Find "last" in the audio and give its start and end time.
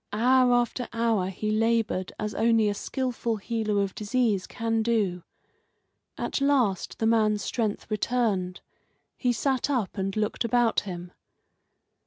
6.41-6.97